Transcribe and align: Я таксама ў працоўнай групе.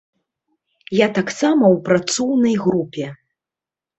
Я 0.99 1.07
таксама 1.17 1.65
ў 1.75 1.77
працоўнай 1.89 2.55
групе. 2.65 3.05